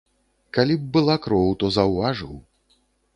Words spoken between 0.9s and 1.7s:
была кроў, то